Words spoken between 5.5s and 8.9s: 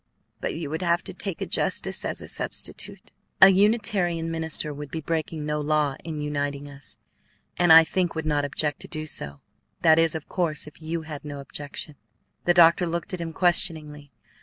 law in uniting us, and I think would not object to